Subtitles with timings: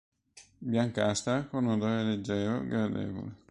[0.69, 3.35] Biancastra, con odore leggero, gradevole.